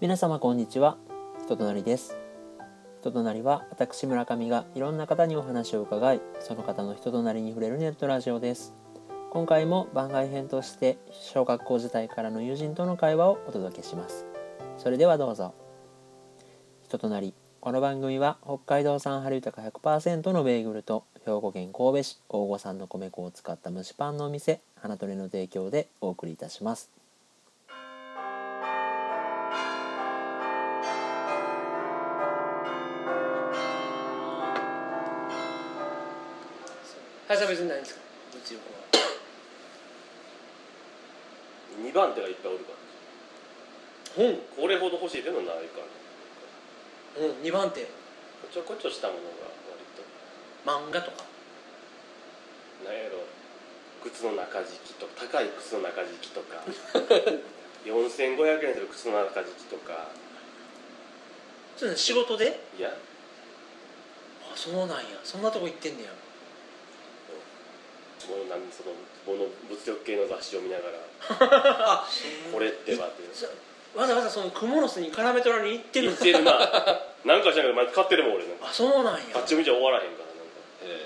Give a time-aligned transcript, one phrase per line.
[0.00, 0.96] 皆様こんにちは。
[1.44, 2.16] 人となりです。
[3.02, 8.72] 人となりは私村上がいろんな方にお話を伺いその方の人となりに触れるネットラジオです。
[9.30, 14.24] 今回も番外編として小学校時代からの友人との会話をお届けします。
[14.78, 15.52] それではどうぞ。
[16.82, 26.99] 人となりこの番組は北海道産春豊100%のベーグルと兵庫県神戸市大御産の米粉を使った蒸しパンのお店花トレの提供でお送りいたします。
[37.30, 38.00] 林さん別にないんですか？
[38.34, 38.90] 物欲は。
[41.78, 42.72] 2番手がいっぱいおるか
[44.18, 44.26] ら。
[44.26, 44.34] 本？
[44.58, 45.86] これほど欲しいっていうのはないから。
[47.22, 47.86] うん2番手？
[47.86, 47.88] こ
[48.50, 50.02] ちょこちょしたものが割と。
[50.66, 51.22] 漫画とか？
[52.82, 53.22] なんやろ
[54.02, 56.66] 靴の中敷きとか高い靴の中敷きとか。
[57.86, 60.08] 4500円する靴の中敷きとか。
[61.76, 62.58] そういうの仕事で？
[62.76, 62.90] いや。
[62.90, 62.92] あ
[64.56, 65.20] そうなんや。
[65.22, 66.10] そんなとこ行ってんねや
[68.30, 68.94] もうなんその
[69.26, 70.98] この物欲系の雑誌を見ながら
[71.98, 72.06] あ
[72.52, 73.46] これってばってそ
[73.98, 76.44] わざわざそのクモの巣に絡め取らに行ってる言ってる。
[76.44, 76.52] な
[77.24, 78.68] なんかしらんけど買ってるもん俺なんか。
[78.70, 79.20] あそうなんや。
[79.34, 80.42] あっち見ちゃ終わらへんからなんか。
[80.84, 81.04] え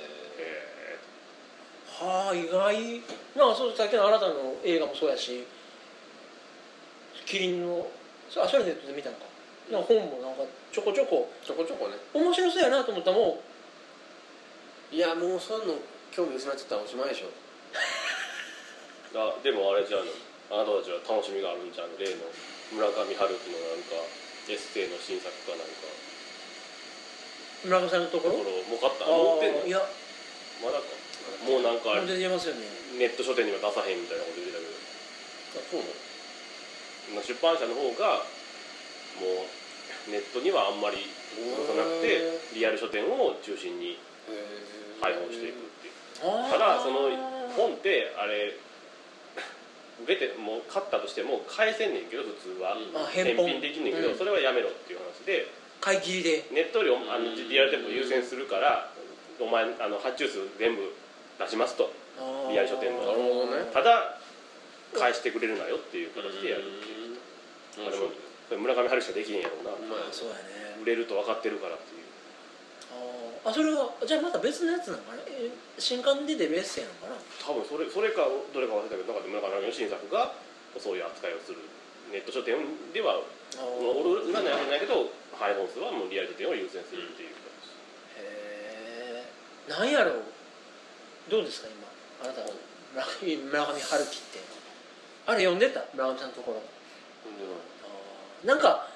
[2.02, 3.02] へはあ意外。
[3.34, 5.46] なんかそうさっきのあなたの映画もそうやし。
[7.24, 7.88] キリンの
[8.28, 9.24] そあそれネットで見たのか。
[9.70, 11.30] なんか本もなんかちょこちょこ。
[11.42, 11.94] ーちょこちょこね。
[12.12, 13.42] 面白そうやなと思ったらも
[14.92, 15.74] いやもうそういうの
[16.14, 17.30] 興味薄まっちゃったらおしまいでしょ。
[19.18, 20.10] あでもあれじゃあの
[20.62, 21.90] あなたたちは楽しみがあるんじゃん。
[21.98, 22.30] 例の
[22.72, 23.94] 村上春樹のなんか
[24.48, 25.66] エッセイの新作かなんか。
[27.64, 28.34] う村上さんのところ？
[28.38, 29.62] ところもう買ったあ持ってんの？
[29.62, 29.78] あいや。
[30.62, 30.84] まだか？
[31.46, 32.66] もうなんかもう出てますよね。
[32.98, 34.66] ネット書店には出さへんみたいなこと言ってたけ
[35.58, 35.86] あそうな
[37.18, 37.22] の？
[37.22, 38.22] ど出版社の方が
[39.18, 39.46] も
[40.06, 40.98] うネットにはあんまり
[41.34, 43.98] 出さなくてリアル書店を中心に
[45.00, 47.10] 配本していくっていうただその
[47.56, 48.56] 本ってあれ
[50.06, 52.76] 出てもう買ったとしても返せんねんけど普通は。
[52.94, 54.18] あ返品できんねんけど、うん。
[54.18, 55.46] それはやめろっていう話で。
[55.80, 56.44] 買い切りで。
[56.50, 58.90] ネットよりおあのリアル店舗優先するから
[59.38, 60.92] お前あの発注数全部
[61.38, 61.92] 出しますと。
[62.50, 63.06] リアル書店の。
[63.06, 63.70] なるほどね。
[63.72, 64.18] ただ
[64.94, 67.18] 返してくれるなよっていう形でやるっていう。
[67.78, 67.88] うん。
[67.88, 68.10] あでも
[68.48, 69.70] それ村上春樹しかできへんやろうな。
[69.70, 70.40] まあそうやね。
[70.82, 72.04] 売れると分かってるからっていう
[73.44, 75.22] あそれはじゃあまた別のやつなのかな？
[75.28, 77.20] え新刊で出るエッセイなのかな？
[77.44, 80.32] 多分それそれかどれか忘れたけどなんか村上の新作が
[80.80, 81.58] そういう扱いをする
[82.10, 82.56] ネット書店
[82.92, 87.44] ではあおる裏のやつないけど配本数はもうリアル書店を優先するっていう形。
[88.16, 89.28] へえ
[89.68, 90.24] なんやろう？
[91.28, 91.84] どうですか今？
[92.24, 94.40] あなた村上村上春樹って
[95.26, 95.84] あれ読んでた？
[95.92, 96.64] 村上さんのところ。
[98.48, 98.88] なんか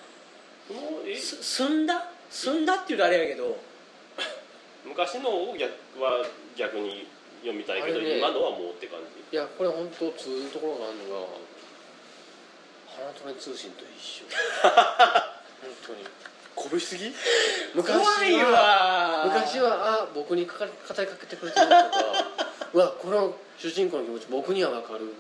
[1.16, 2.08] す済んだ？
[2.30, 3.56] 済んだっていうとあれやけど
[4.88, 5.70] 昔のを逆
[6.02, 6.24] は
[6.56, 7.06] 逆に
[7.42, 8.18] 読みたいけど、あれね。
[8.18, 8.98] 今のはもうって感
[9.30, 9.36] じ。
[9.36, 11.26] いやこれ本当通ずるところがあるのが
[12.96, 14.24] 花トレ通信と一緒。
[15.62, 16.04] 本当に。
[16.54, 17.12] こぶしすぎ？
[17.74, 19.24] 昔怖いはわ。
[19.26, 20.72] 昔はあ僕にかか語
[21.02, 21.88] りかけてくれてるとか
[22.74, 25.12] うわこの主人公の気持ち僕には分かるとか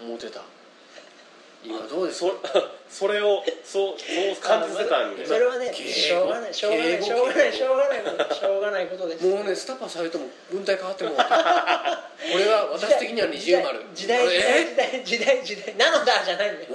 [0.00, 0.42] 思ってた。
[1.64, 2.32] 今どうですか？
[2.52, 5.26] そそれをそうそう感じてたんで。
[5.26, 9.26] それはねしょうがないしょうがないしょうがないしょうがないことしょうがないことです。
[9.26, 13.80] もうねスタパされても文体変わってもうて これは私的には二重丸。
[13.94, 15.74] 時代時代時代時代時代。
[15.76, 16.68] なのだじゃないんだよ。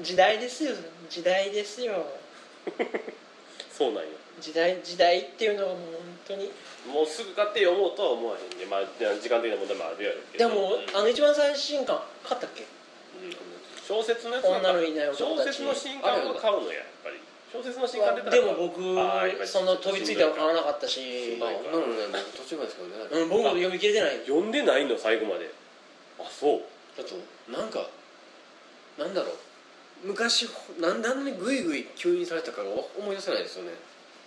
[0.00, 0.72] お時代ですよ。
[1.08, 2.06] 時代ですよ。
[3.72, 4.08] そうなんよ。
[4.40, 6.50] 時代時代っていうのはもう本当に。
[6.86, 8.64] もうすぐ買って読もうとは思わへんで。
[8.66, 8.80] まあ
[9.20, 10.48] 時間的な問題もあるやろうけど。
[10.48, 12.64] でもあの一番最新刊買ったっけ？
[13.90, 15.58] 小説のやつは女のいない男たち。
[15.58, 17.18] 小説の新刊は買うのややっぱり。
[17.50, 18.78] 小説の新刊出たらでも僕
[19.42, 24.14] その飛びついたの買わなかったしまあ女のね僕途中までしか読んでない、うん僕も読み切れてない。
[24.14, 25.50] よ読んでないの最後まで。
[26.22, 26.62] あそう。
[26.94, 27.18] あと
[27.50, 27.90] なんか
[28.94, 30.06] なんだろう。
[30.06, 30.46] 昔
[30.78, 33.74] なんであんなにグイグイ急にされたかが思い出せないですよね。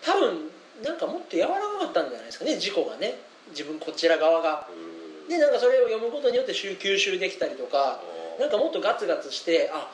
[0.03, 0.51] 多分
[0.83, 3.15] なんかもっと柔らかかったんじゃないですかね事故がね。
[3.51, 4.67] 自分こちら側が。
[4.67, 5.29] うん。
[5.29, 8.03] でなんかそれを読むことによって吸吸収できたりとか
[8.39, 9.89] なんかもっとガツガツしてあ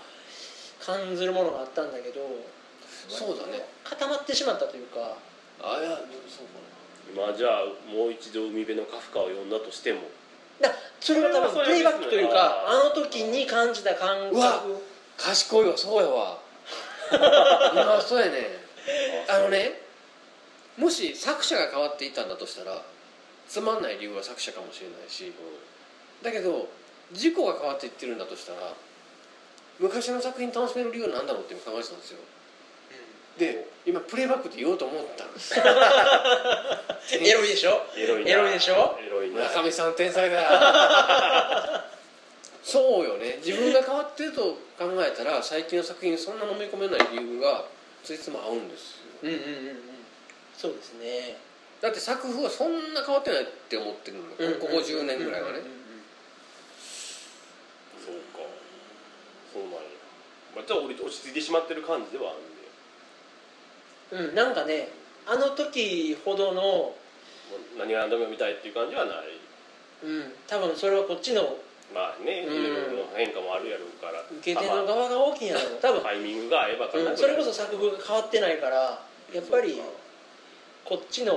[0.79, 2.21] 感ずるものがあったんだけど
[3.09, 3.65] そうだね。
[3.83, 5.17] 固まってしまったというか。
[5.61, 5.97] あいや
[6.27, 6.59] そうか
[7.11, 10.01] 今じゃあもう一度海辺のカフカを読んだとしても。
[10.61, 14.79] だそれが多分プレイバックというかあの時に感じた感うわ覚な
[15.17, 16.37] 賢いわそうやわ。
[17.73, 18.59] 今そうやね。
[19.27, 19.81] あのね
[20.77, 22.81] もし作者が変わっていたんだとしたら
[23.47, 25.33] つまんない理由は作者かもしれないし。
[26.21, 26.67] だけど
[27.11, 28.73] 事故が変わっていってるんだとしたら
[29.79, 32.19] 昔の作品楽しめる理由は何だろうって今考えてたんですよ。
[33.37, 35.55] で今プレイバックって言おうと思ったんです。
[37.17, 37.85] エロいでしょ？
[37.95, 38.31] エロいな。
[38.31, 38.99] エロいでしょ？
[39.01, 39.35] エロいな。
[39.47, 41.85] 村上さん天才だ。
[42.61, 43.39] そうよね。
[43.43, 47.63] 自分が変わってると考えたら最近の作品にそんな飲み込めない理由が
[48.03, 48.97] ついつも合うんですよ。
[49.23, 49.79] うんうんうんうん。
[50.57, 51.37] そうですね。
[51.79, 54.23] だって作風はそんな変わってないって思ってるの。
[54.59, 55.59] ここ10年ぐらいはね。
[55.59, 55.79] うんうんうん
[58.05, 58.39] そうか
[59.53, 59.79] そうなんや
[60.55, 62.33] まあちょっと落ち着いてしまってる感じではあ
[64.11, 64.29] るんで。
[64.29, 64.89] うん、なんかね
[65.27, 66.95] あの時ほどの、
[67.77, 69.17] 何が何でも見たいっていう感じはない。
[70.03, 71.57] うん、多分それはこっちの
[71.93, 72.53] まあね、うん。
[72.53, 74.21] いろいろ変化もあるやろうから。
[74.21, 75.81] 受け手の側が大きいんやろう。
[75.81, 79.01] 多分、タイミングが合えばかなうん、それこそ作風が変わってないから
[79.33, 79.81] やっぱり
[80.85, 81.33] こっちの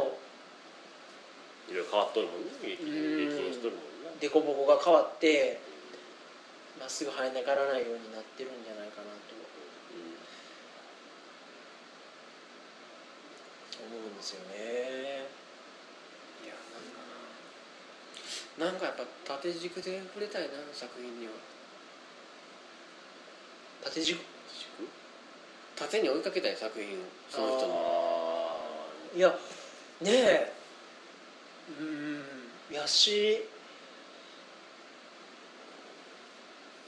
[1.70, 2.48] いろいろ変わっとるもんね。
[2.60, 5.60] 激変しとるもんな凸凹が変わって
[6.82, 9.38] まっすぐ跳ね上がらないようになってるんじゃないかなと。
[13.82, 15.26] 思うんですよね。
[16.42, 16.98] いやなんか
[18.58, 18.66] な。
[18.66, 19.04] なんかやっぱ
[19.38, 21.32] 縦軸で触れたいな作品には。
[23.84, 24.20] 縦軸？
[25.76, 27.74] 縦に追いかけたい作品をその人の。
[29.14, 29.28] あいや
[30.00, 30.52] ねえ。
[31.80, 32.22] うん。
[32.74, 33.44] やし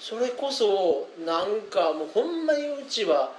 [0.05, 3.33] それこそなんかもうほんまにうちは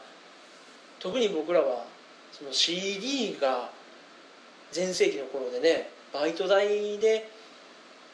[0.98, 1.86] 特に僕らは
[2.32, 3.70] その CD が
[4.72, 7.30] 全盛期の頃でねバイト代で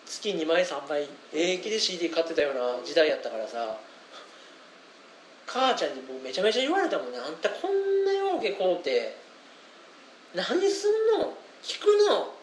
[0.06, 3.78] 月2枚3枚平気で CD 買ってたような時代やったからさ
[5.48, 7.20] 母ちゃんに僕めちゃめちゃ言われたもんね。
[7.26, 9.16] あんたこんなようけこうて
[10.36, 11.34] 何すんの？
[11.64, 12.36] 聞くの？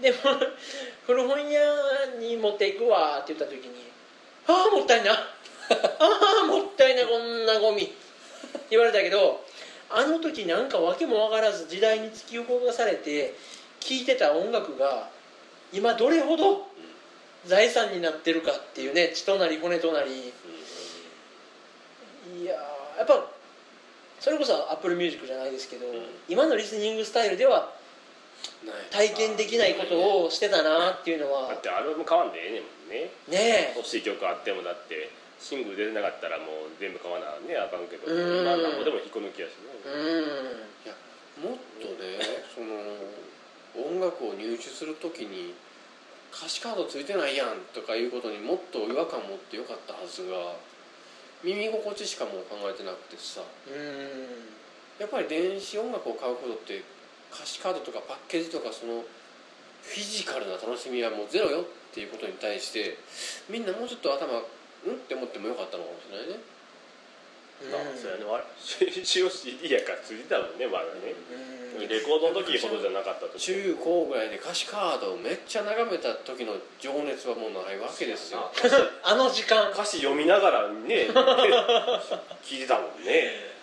[0.00, 0.18] 言われた。
[0.18, 0.52] でも
[1.06, 3.93] 古本屋に持っていくわって言った時に
[4.46, 5.12] 「ああもったいな。
[5.12, 5.16] あ
[6.44, 7.92] あもったいなこんなゴミ」
[8.70, 9.44] 言われたけど
[9.90, 13.34] あの時なんか訳も分からず時代に突き動かされて
[13.80, 15.08] 聴いてた音楽が
[15.72, 16.68] 今どれほど
[17.46, 20.32] 財産になってるかっていうね血となり骨となり。
[22.40, 23.26] いやーやっぱ
[24.18, 25.90] それこそアップルミュージックじゃないですけど、ん。
[26.28, 27.72] 今のリスニングスタイルでは
[28.90, 31.48] 体験できないことをしてたなっていうのは。
[31.48, 33.10] だってアルバム買わんでええねんもんね。
[33.28, 33.74] ねえ。
[33.76, 36.48] 欲しい曲あってもだってシングル出てなかったらもう
[36.80, 38.06] 全部買わなねあかんけど。
[38.06, 38.44] うん。
[38.44, 39.92] まあなんぼでも引っこ抜きやしうね。
[39.92, 40.24] ん。
[40.84, 40.94] いや
[41.42, 42.20] もっとね
[42.54, 42.74] その
[43.74, 45.54] 音楽を入手するときに
[46.32, 50.54] 歌詞カードついてないやんとかいうことにもっと違和感持ってよかったはずが
[51.42, 53.42] 耳心地しかもう考えてなくてさ。
[53.68, 54.54] うん。
[54.98, 56.82] やっぱり電子音楽を買うことって
[57.34, 59.02] 歌詞カードとかパッケージとかその
[59.82, 62.96] フィジカルな楽しみはもうゼロよっていうことに対して
[63.50, 64.94] みんなもうちょっと頭うん？
[64.94, 66.36] って思ってもよかったのかもしれないね。
[67.72, 68.24] まあそれはね。
[68.24, 71.14] わ一応 CD やからついてたもんねまだね。
[71.78, 71.88] うん。
[71.88, 78.50] レコードの時ほどじゃなかったと中高ぐらいで歌詞カードをめっちゃ眺めた時の情熱はもうないわけですよ。
[79.02, 79.70] あの時間。
[79.70, 81.08] 歌詞読みながらね
[82.44, 83.54] 聞いてたもんね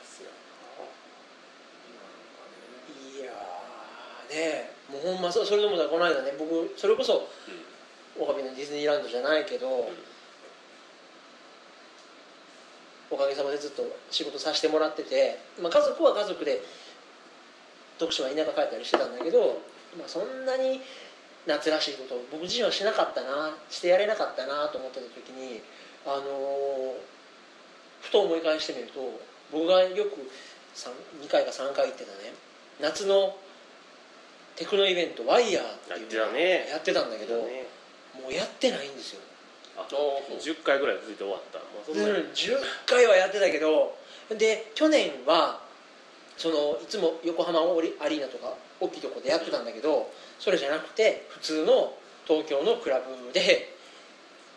[3.15, 5.21] いやーねえもうほん。
[5.21, 7.27] まそそれでもだこの間ね僕それこそ
[8.19, 9.89] オのディズニーランドじゃないけど、
[13.09, 16.61] おかげさまでずっと仕事させてもらってて、まあ、家族は家族で
[17.99, 19.61] 読書は田舎帰ったりしてたんだけど、
[19.97, 20.81] まあ、そんなに
[21.47, 25.61] 夏らしいことを僕自身はしなかったなしてやれなかったなと思ってた時に
[26.05, 27.11] あのー
[28.01, 28.99] ふと思い返してみると
[29.51, 30.17] 僕がよく
[30.75, 32.33] 2回か3回行ってたね
[32.81, 33.35] 夏の
[34.55, 37.67] テクノイベントワイヤーっていうのをややってたんだけど、ね。
[38.21, 39.21] もうやってないんですよ。
[39.77, 42.03] あ10回ぐらい続いて終わった、まあ、そんな。
[42.03, 43.95] にうん、10回はやってたけど
[44.29, 45.61] で去年は
[46.37, 51.93] そのいつも横浜オリアリーナとか大きいとこでやってたんだけどそれじゃなくて普通の
[52.27, 53.75] 東京のクラブで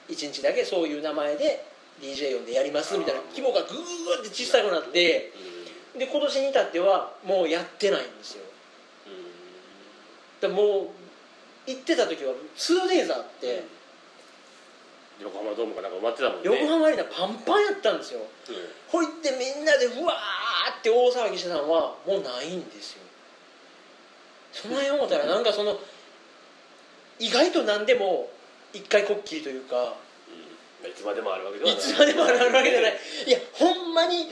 [0.08, 1.64] 1日だけそういう名前で
[2.00, 5.32] DJ 呼んでやりますみたいな規模がぐーって小さくなって
[5.96, 8.44] で今年に至ってはもうやってないんですよ
[10.40, 10.88] でもう
[11.66, 13.64] 行ってた時は 2days あって、
[15.20, 16.42] 横浜ドームかなんか埋まってたもんね。
[16.44, 18.20] 横浜アリーナパンパンやったんですよ。
[18.88, 23.02] ほいってみんなでうわーって大騒ぎしてたのはもうないんですよ。
[24.52, 25.78] その辺思ったらなんかその
[27.18, 28.28] 意外と何でも
[28.72, 29.94] 一回こっきりというか
[30.84, 30.90] うん。
[30.90, 31.74] いつまでもあるわけではい。
[31.74, 32.92] ないつまでもあるわけじゃない。
[33.26, 34.28] いやほんまに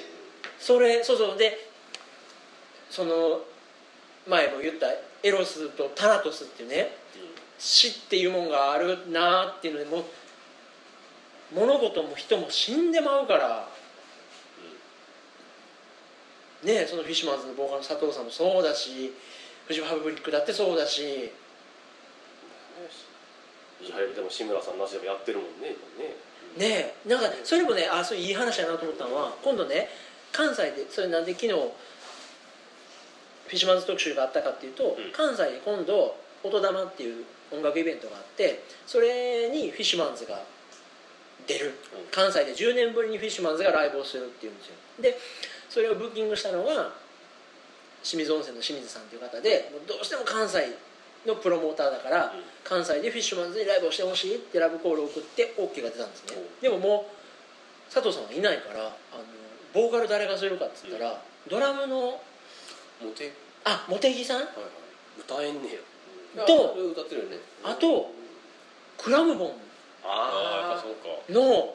[0.58, 1.38] それそうそう。
[1.38, 1.70] で
[2.90, 3.40] その
[4.28, 4.86] 前も言った
[5.22, 6.96] エロスとタラトスっていうね
[7.58, 10.04] 死っていうもんがあるなーっていうのでも
[11.54, 13.68] 物事も人も死んでまうから
[16.64, 19.12] ねそのフィッシュマンズのボーカルの佐藤さんもそうだし
[19.66, 21.32] フジファブリックだってそうだし
[23.78, 26.16] フジでも志村さんなしでもやってるもんねね。
[26.56, 29.88] ねなんかそれもねあそういい話だなと思ったのは今度ね
[30.30, 31.52] 関西でそれなんで昨日
[33.52, 35.12] フィッシュマンズ特集があったかっていうと、うん。
[35.12, 40.40] 関西で今度音玉っていう音楽イベントがあってそれにフィッシュマンズが
[41.46, 41.74] 出る。
[42.10, 44.74] 関西で10年ぶりにフィッシュマンズがライブをするっていうんですよ。
[45.02, 45.18] で
[45.68, 46.96] それをブッキングしたのが
[48.02, 50.72] 清水温泉の清水さんという方でどうしても関西
[51.26, 52.42] のプロモーターだから、うん。
[52.64, 56.40] 関西でフィッシュマンズにライブをしてほしいってラブコールを送って OK が出たんですね。
[56.40, 56.60] うん。
[56.62, 59.24] でももう佐藤さんはいないからあの
[59.74, 62.20] ボーカル誰がするかっつったら、ドラムの
[63.02, 63.32] モテ
[63.64, 64.38] あ茂木さん？
[64.38, 64.46] はい
[65.18, 65.68] 歌えんね
[66.36, 66.44] や。
[66.46, 67.36] と歌ってるよね。
[67.62, 68.10] あと
[68.96, 69.52] クラムボン。
[70.04, 70.32] あ
[70.64, 71.08] あやっぱあそうか。
[71.28, 71.74] の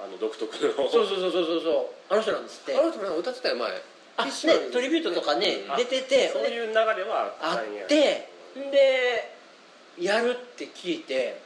[0.00, 0.88] ああの独特の。
[0.90, 1.60] そうそうそうそうそう。
[1.62, 1.70] そ
[2.10, 2.74] うあの人なんですって。
[2.76, 3.82] あの人なんか歌ってたよ前。
[4.16, 4.32] あね
[4.72, 5.76] トリビュートとかねうん。
[5.76, 9.34] 出ててそういう流れはあってで
[10.00, 11.40] やるって聞いて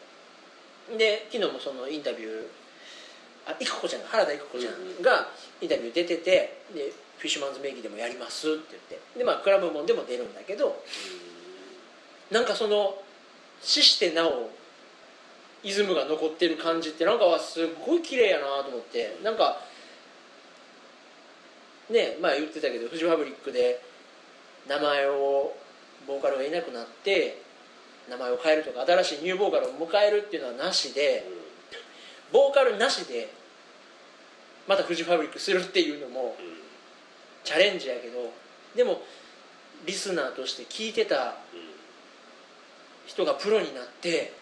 [0.97, 2.47] で昨日もそのインタビュー
[3.47, 5.29] あいくこちゃん原田いくこちゃんが
[5.61, 9.19] インタビュー出ててでフィッシュマンズ名義でもやりますって言って。
[9.19, 10.83] でまあクラブモンでも出るんだけど。
[12.33, 12.97] なんかその
[13.63, 14.51] 死してなお
[15.63, 19.19] イズムが残ってる感じってなんかはすごい綺麗やなと思って。
[19.23, 19.61] なんか
[21.91, 23.81] ね前言ってたけどフジファブリックで
[24.67, 25.55] 名前を
[26.09, 27.41] ボーカルがいなくなって
[28.11, 31.25] 名前を変えるとか新しいニューボーカルを迎えるっていうのはなしで
[32.33, 33.33] ボーカルなしで
[34.67, 36.35] またフジファブリックするっていうのも
[37.45, 38.33] チャレンジやけど
[38.77, 39.03] でも
[39.87, 41.73] リスナーとして聞いてたうん
[43.07, 44.33] 人がプロになって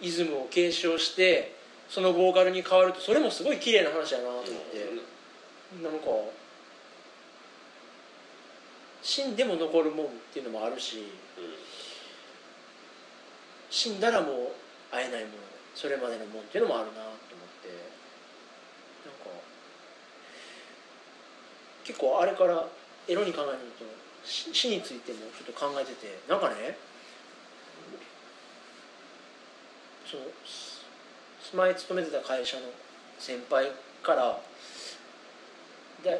[0.00, 1.56] イズムを継承して
[1.88, 4.52] そのボーカルに変わるとそれもすごい綺麗な話やなと思って、
[5.82, 6.06] なんか
[9.02, 11.12] 死んでも残るもんっていうのもあるし
[13.70, 14.34] 死んだらもう
[14.90, 15.34] 会えないもの
[15.74, 17.10] それまでのもんっていうのもあるなと思っ
[17.62, 17.68] て
[19.04, 19.30] なんか
[21.84, 22.66] 結構あれから
[23.06, 23.84] エロに考えると
[24.24, 26.76] 死についてもちょっと考えててなんかね
[30.10, 30.84] そのす
[31.54, 32.62] 前勤めてた会社の
[33.18, 33.70] 先輩
[34.02, 34.40] から
[36.02, 36.10] で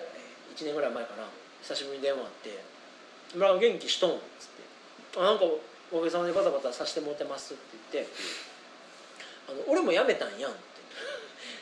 [0.57, 1.25] 1年ぐらい前かな
[1.63, 2.63] 久しぶりに電話あって
[3.35, 4.63] 「村上元気しとん?」っつって
[5.19, 5.45] 「あなんか
[5.93, 8.13] おかげさまでバタバタさせてもらってます」って言って
[9.49, 10.61] 「あの俺も辞めたんやん」って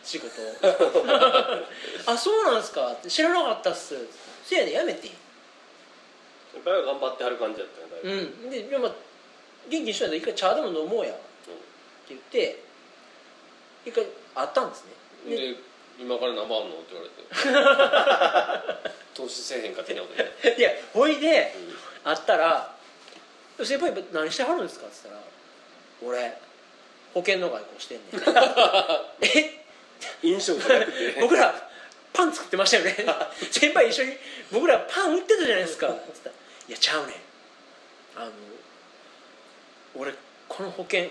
[0.04, 0.40] 仕事。
[0.42, 0.47] を
[2.06, 2.97] あそうなんすか。
[3.09, 3.97] 知らなかったっす。
[4.44, 5.09] せやで辞めて。
[5.09, 5.11] ん
[6.52, 8.11] 先輩は頑張ってはる感じだったよだいぶ。
[8.11, 8.14] う
[8.47, 8.50] ん。
[8.50, 8.94] ででも元
[9.68, 11.12] 気にしとんやったら一回茶でも飲もうや。
[11.12, 11.21] って
[12.09, 12.59] 言って
[13.87, 14.04] 一回
[14.35, 14.90] 会ったんですね。
[15.37, 15.56] でで
[15.99, 16.76] 今から何番あんの？
[16.76, 18.92] って言われて。
[19.14, 21.54] 投資せえへんかってなことで いやほいで
[22.02, 22.75] 会ったら
[23.62, 25.21] 「先輩何してはるんですか?」っつったら
[26.02, 26.38] 「俺
[27.12, 28.23] 保険の外交してんねん」
[29.23, 29.62] え？
[30.23, 31.21] 印象じゃなくて。
[31.21, 31.54] 僕ら
[32.12, 32.97] パン作ってましたよね。
[33.50, 34.16] 先輩一緒に
[34.50, 35.88] 僕らパン売ってたじゃないですか。
[35.88, 36.35] っつったら
[36.68, 37.16] 「いやちゃうねん。
[38.16, 38.32] あの
[39.94, 40.12] 俺
[40.49, 41.09] この保険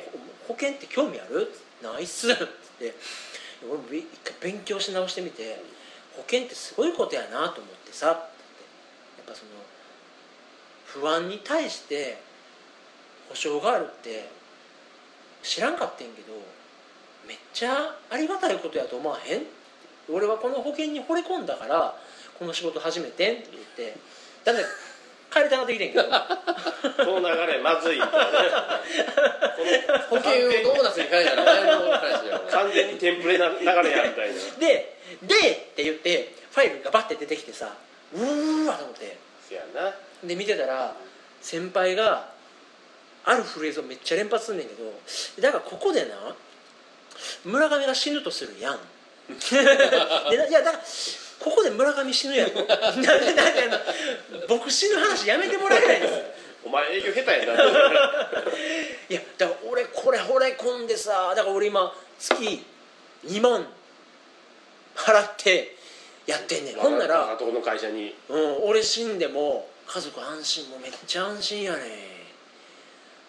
[0.47, 2.45] 保険って興味ある?」ないっす」っつっ
[2.79, 2.93] て。
[3.63, 5.61] 俺も一回勉強し直してみて
[6.15, 8.11] 保険ってすごいことやなと思ってさ。
[8.11, 8.21] って。
[9.17, 9.51] やっぱその
[10.85, 12.17] 不安に対して
[13.29, 14.29] 保証があるって
[15.43, 16.33] 知らんかってんけど
[17.31, 19.45] めっちゃありがたいことやと思わへん？
[20.11, 21.95] 俺はこの保険に惚れ込んだから
[22.37, 23.95] この仕事始めてんって言って。
[24.43, 24.63] だって
[25.31, 26.03] 帰りたがってきてんけど。
[26.03, 26.09] こ
[27.21, 28.19] の流れまずいみたいな
[30.09, 34.35] 保険をドーナツに変えたら完全にテンプレな流れやみたいな。
[34.59, 35.35] で「で」
[35.71, 37.73] って言ってファイルがバッて出てきてさ
[38.13, 39.17] うーわと思って。
[39.47, 39.93] せやな。
[40.21, 40.93] で見てたら
[41.41, 42.29] 先輩が
[43.23, 44.91] あるフレーズをめっちゃ連発すんねんけど
[45.41, 46.35] だからここでな
[47.45, 48.75] 村上が死ぬとするやん。
[49.31, 50.79] いやだから
[51.39, 52.53] ここで村上死ぬやん。
[52.53, 56.13] で なんであの僕死ぬ話やめてもらえないです。
[56.63, 57.53] お前営業下手やな。
[59.09, 62.33] いやだから俺これ惚れ込んでさだから俺今月
[63.25, 63.67] 2万
[64.95, 65.75] 払って
[66.25, 66.75] やってんねん。
[66.75, 68.15] ほんならとこの会社に。
[68.29, 71.81] うん、俺死んでも家族安心もうめっちゃ安心やね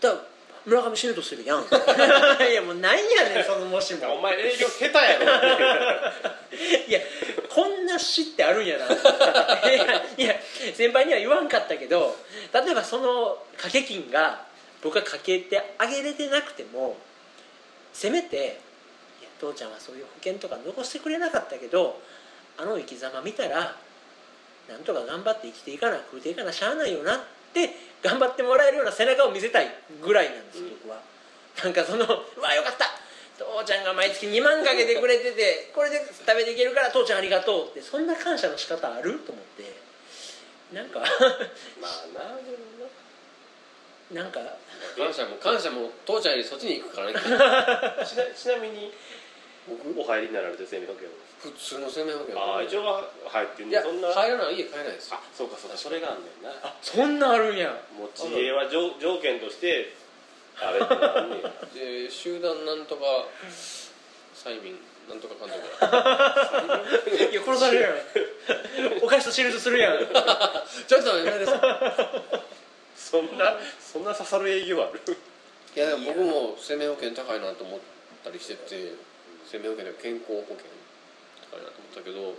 [0.00, 0.32] だから
[0.64, 1.62] 村上死ぬとするやん。
[1.66, 3.81] いやもうなんやねん そのも。
[3.81, 5.25] しおも前営業下手やろ。
[6.87, 7.00] いや
[7.49, 8.87] こんな死ってあるんやな。
[8.87, 10.37] いやいや
[10.75, 12.16] 先輩には言わんかったけど
[12.52, 14.45] 例えばその掛け金が
[14.83, 16.97] 僕がかけてあげれてなくても
[17.92, 18.59] せめて
[19.40, 22.00] 父ちゃんはそういう保険とか残してくれなかったけど
[22.57, 23.76] あの生き様見たら
[24.69, 27.41] なんとか頑張って生きていかな食うていかなしゃあないよなって
[28.02, 29.68] 頑張ってもらえるような背中を見せたい
[30.02, 31.00] ぐらいなんですよ、僕は。
[31.62, 32.09] なんかそのう
[32.40, 32.87] わよかった。
[33.38, 39.82] 父ちゃんが毎月2万かけてくれててこれで食べていけるから父ちゃんありがとうってそんな感謝の仕方あると思って。
[40.73, 42.88] なんかまあなでも
[44.12, 44.23] な。
[44.23, 44.40] なんか
[44.97, 47.14] 感謝も感謝も父ちゃんよりそっちに行くからね。
[48.04, 48.92] ちなちなみに
[49.68, 51.09] 僕お入りになられて生命保険
[51.42, 54.08] 普通の生命保険ああ一応は入ってんいやねそんな。
[54.12, 55.16] 入らない家買えないですよ。
[55.16, 56.50] あそうかそうかそれがあんねんな。
[56.62, 57.75] あそんなあるんや。
[57.99, 59.92] 持ち家は条条件として
[60.61, 61.42] あれってなんねん。
[61.75, 63.02] で集団なんとか
[64.34, 66.82] 催眠なんとかかんとか。
[67.11, 69.02] いや殺されるやん。
[69.02, 69.99] お菓子とシールドするやん。
[69.99, 71.58] ちょっと待ってさい
[72.96, 75.00] そんなそんな刺さる営業ある？
[75.75, 77.80] いやでも僕も生命保険高いなと思っ
[78.22, 78.92] たりしてて
[79.50, 80.56] 生命保険で健康保険
[81.52, 82.35] 高いなと思ったけど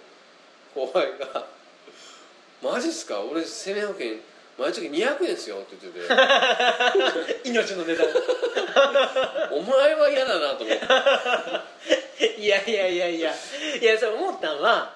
[0.73, 1.45] 後輩が
[2.63, 3.21] 「マジっすか？
[3.21, 4.07] 俺生命保険
[4.57, 6.05] 毎月200円ですよ」って言ってて。
[7.49, 8.07] 命の値段
[9.51, 10.79] お前は嫌だなと思っ
[12.17, 12.35] て。
[12.37, 13.33] いやいやいやいや。
[13.81, 14.95] いやそう思ったんは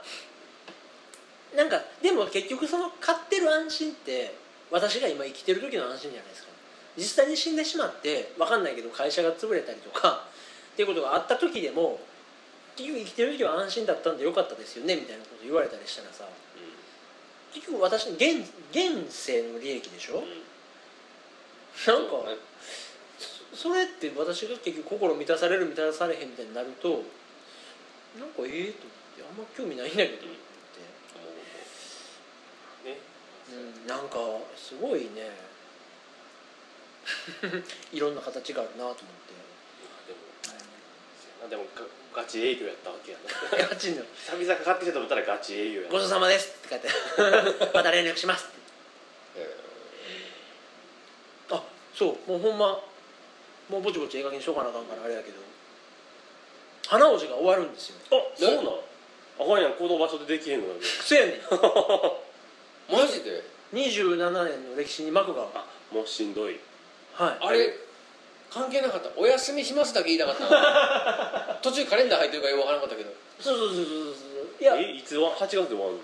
[1.55, 4.33] なんかでも結局その買ってる安心って
[4.69, 6.47] 私が今生きてる時の安心じゃないですか。
[6.97, 10.25] 実際に死んでしまって分かんないけど会社が潰れたりとか
[10.73, 11.99] っていうことがあった時でも
[12.77, 16.25] 結局生きてる時は安心だったんでよかったですよねみたいなこと言われたりしたらさ。
[17.53, 20.21] 結局私の現現世の利益でしょ、
[21.89, 22.11] なんか
[23.53, 27.01] それって私が結局心満たされる満たされへんみたいになると
[28.19, 30.27] なんかええと思ってあんま興味ないんだけどって、
[32.89, 32.99] ね。
[33.49, 34.17] うん、なんか
[34.55, 35.31] すごいね。
[37.93, 39.07] いろんな形があるなと思って。
[41.49, 41.63] でも
[42.17, 43.17] ガガチ営業やったわけや
[43.61, 44.01] なガチの。
[44.15, 46.89] 久々かかってきたと思ったらガチ営業「やごちそうさまです」って書いて
[47.73, 48.57] また連絡しますって。
[51.53, 51.61] あ
[51.93, 52.29] そう。
[52.31, 52.81] もうほんま
[53.69, 55.37] もうぼちぼちええ加減にしようかなあかんからあれやけど。
[56.87, 57.95] 花王子が終わるんですよ。
[58.11, 58.65] あそうなん？
[59.39, 61.41] あかんやん行動場所でできへんのよそやねん。
[62.91, 65.47] マジで？27年の歴史に幕が。
[65.53, 66.59] あもうしんどい。
[67.13, 67.37] はい。
[67.45, 67.73] あれ
[68.49, 71.57] 関係なかった「お休みします」だけ言いたかった。
[71.61, 73.11] 途中カレンダー入ってるからよく分からなかったけど。
[73.41, 74.15] そうそうそうそうそう
[74.61, 74.75] いや。
[74.77, 75.99] えいつは？8月で終わるの？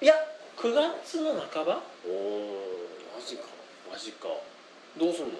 [0.00, 0.14] いや
[0.56, 1.80] 9月の半ば？
[2.06, 2.86] おお
[3.18, 3.44] マジか。
[3.90, 4.28] マジか。
[4.96, 5.32] どうすんの？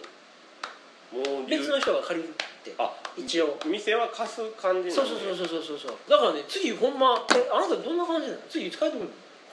[1.12, 2.32] もう別の人が借りるっ
[2.64, 3.56] てあ一応。
[3.66, 5.96] 店は貸す感じなそうそうそうそうそうそうそう。
[6.08, 8.40] だからね次ほんまえあなたどんな感じなの？
[8.50, 9.10] 次いつ帰ってくるの？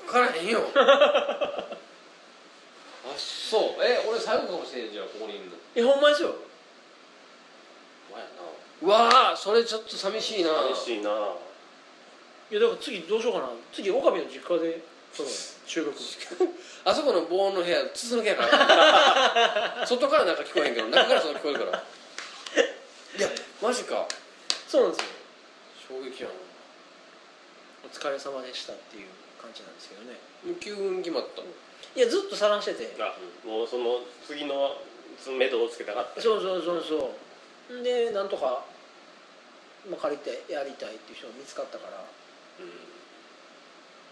[0.07, 0.63] 分からへんよ。
[0.73, 1.67] あ
[3.17, 3.83] そう。
[3.83, 5.51] え俺最後かもしれんじゃんここにいるの。
[5.75, 6.33] えほんまですよ
[8.81, 10.49] うわーそれちょっと寂しいな。
[10.73, 11.09] 寂しいな。
[12.49, 13.49] いやだから次どうしようかな。
[13.71, 15.29] 次岡部の実家でその
[15.65, 15.95] 収録
[16.83, 19.85] あそこの防音の部屋筒の部屋から。
[19.87, 21.83] 外からなんか聞こえへんけど中からその聞こえるから。
[23.17, 23.29] いや
[23.61, 24.07] マジか。
[24.67, 25.07] そうなんですよ。
[25.87, 26.35] 衝撃やな。
[27.83, 29.07] お疲れ様でしたっていう
[29.39, 30.17] 感じなんですけどね。
[30.59, 31.41] 急に決まった。
[31.41, 31.47] の
[31.95, 32.95] いやずっと探してて。
[32.99, 34.77] あもうその次の
[35.27, 36.21] 目処をつけたかった。
[36.21, 36.99] そうそうそうそう。
[36.99, 37.30] ん
[37.83, 38.63] でなんとか、
[39.89, 42.03] まあ、借りてやりたいっていう人が見つかったから。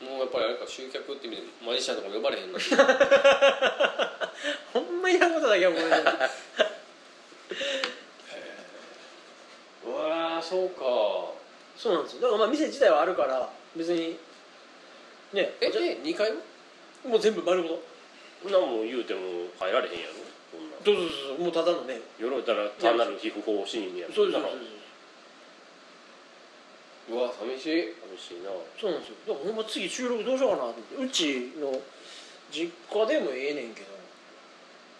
[0.02, 2.58] もうやっぱりあれか集客って意味でマジシャンとかも呼ばれへんな
[4.72, 6.06] ほんまにやることだけはごめんなさい。
[9.86, 10.82] うわーそうか。
[11.78, 12.22] そうなんですよ。
[12.22, 14.18] だからまあ店自体はあるから別に
[15.34, 16.38] ねじゃええ2階は？
[17.04, 17.84] もう全部丸ごと。
[18.44, 20.14] そんなもん言うても入られへんやろ
[20.84, 22.00] こんなんそうそうそうそうもうただのね。
[22.20, 24.80] よろたら単なる皮膚科シーンやそうですそうなです
[27.12, 27.18] う。
[27.18, 27.96] わ寂しい。
[28.18, 28.52] 寂しいな。
[28.80, 29.16] そうなんですよ。
[29.28, 31.06] だからほんま次収録どうしようかなと思って。
[31.06, 31.74] うちの
[32.52, 33.98] 実家でもええねんけど。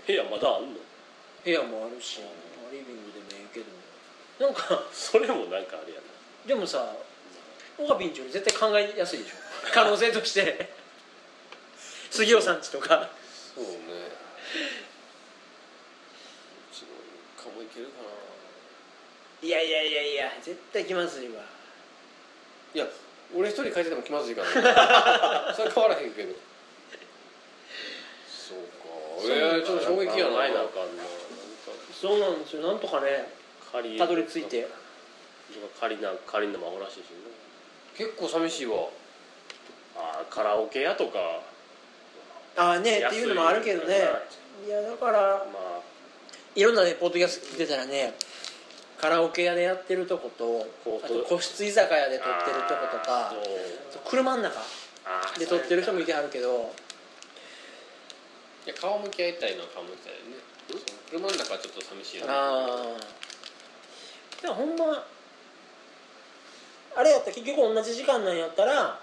[0.06, 0.80] 部屋まだあんの？
[1.46, 2.20] 部屋もあるし
[2.72, 3.66] リビングでもええけど。
[4.46, 6.08] なんかそれもなんかあれやな。
[6.48, 6.96] でもさ
[7.78, 9.36] オカピンチより絶対考えやすいでしょ。
[9.74, 10.74] 可能性として。
[12.10, 13.08] 杉尾さんちとか。
[13.54, 13.70] そうね
[16.72, 16.88] うちの
[17.38, 18.10] 一家もいけるかな。
[19.42, 21.42] いやいやいやいや絶対気まずいわ。
[22.74, 22.86] いや
[23.36, 24.54] 俺一人帰ってても気まずいからね。
[25.56, 26.34] それ変わらへんけど。
[28.28, 28.90] そうか。
[29.24, 30.38] えー、ちょっと衝撃やな。
[30.40, 31.04] ないなあかんな
[31.94, 32.68] そうなんですよ。
[32.68, 33.30] なんとかね
[33.72, 34.68] たどり着いて。
[35.80, 37.06] 借りな借りんのもアホらしいし
[37.98, 38.76] 結構寂しいわ。
[38.78, 38.82] な
[39.96, 41.42] あーカラオケ屋とか。
[42.56, 44.10] ああねっていうのもあるけどね。
[44.66, 45.60] いやだからま
[46.56, 48.14] いろんなねポッドキャスト聞いてたらね
[49.00, 50.66] カラオケ屋でやってるとこと
[51.04, 53.34] あと個室居酒屋で撮ってるとことかあ
[54.10, 54.60] 車の中
[55.38, 56.74] で撮ってる人もいてはるけど
[58.66, 60.38] いや顔向き合いたいのは顔向き合いね。
[61.10, 62.32] 車の中はちょっと寂しいよね。
[62.32, 62.68] あ
[63.00, 65.04] あでもほんま
[66.96, 69.00] あれやったら結局同じ時間なんやったら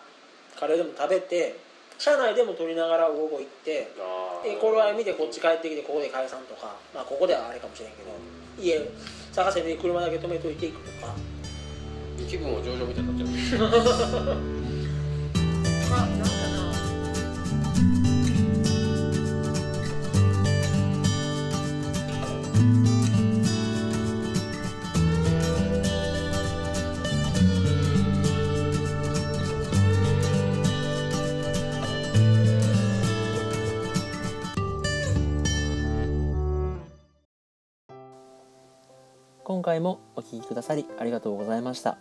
[0.58, 1.58] カレーでも食べて
[1.98, 8.10] 車内でも撮りながら午後行ってあーで頃合い見てこっち帰ってきてここで解散とかまあここではあれかもしれんけど
[8.58, 8.80] 家
[9.32, 11.14] 探せで車だけ止めといていくとか。
[12.26, 14.36] 気分も上々みたいになっちゃう。
[15.90, 16.45] まあなんか
[39.66, 41.98] 回もお聞きくださりありがとうございました。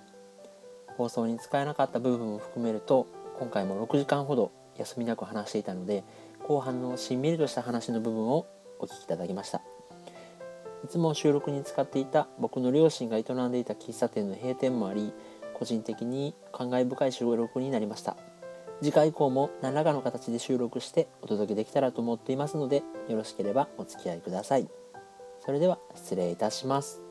[0.97, 3.07] 放送に使えなかった部分を含めると
[3.39, 6.03] 今回も6時間ほど休みなく話していたので
[6.47, 8.45] 後半のしんみりとした話の部分を
[8.77, 9.61] お聞きいただきました。
[10.83, 15.11] いつも収録に使っていた僕の両親が営んでいた喫茶店の閉店もあり
[15.55, 18.15] 個人的に感慨深い収録になりました。
[18.79, 24.67] 次回以降も何らかの形で収録してお届けできたらと思っていますのでよろしければお付き合いください。
[25.43, 27.04] それでは失礼いたします。